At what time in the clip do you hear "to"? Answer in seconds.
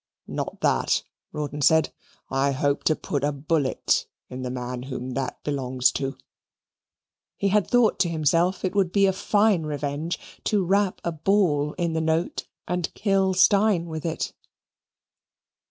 2.85-2.95, 5.91-6.17, 7.99-8.09, 10.45-10.65